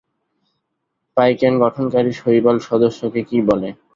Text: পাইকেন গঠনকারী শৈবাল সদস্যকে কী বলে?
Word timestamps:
পাইকেন 1.17 1.53
গঠনকারী 1.63 2.11
শৈবাল 2.13 2.57
সদস্যকে 2.67 3.21
কী 3.29 3.37
বলে? 3.49 3.69